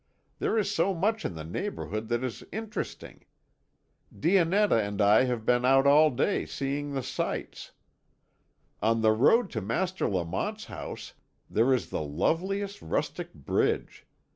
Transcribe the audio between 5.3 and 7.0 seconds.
been out all day seeing